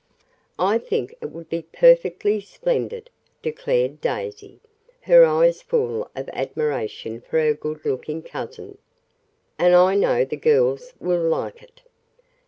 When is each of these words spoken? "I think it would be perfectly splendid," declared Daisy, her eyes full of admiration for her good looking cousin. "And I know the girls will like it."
"I 0.57 0.79
think 0.79 1.13
it 1.21 1.27
would 1.27 1.47
be 1.47 1.67
perfectly 1.71 2.39
splendid," 2.41 3.11
declared 3.43 4.01
Daisy, 4.01 4.59
her 5.01 5.23
eyes 5.23 5.61
full 5.61 6.09
of 6.15 6.27
admiration 6.29 7.21
for 7.21 7.39
her 7.39 7.53
good 7.53 7.85
looking 7.85 8.23
cousin. 8.23 8.79
"And 9.59 9.75
I 9.75 9.93
know 9.93 10.25
the 10.25 10.37
girls 10.37 10.95
will 10.99 11.21
like 11.21 11.61
it." 11.61 11.81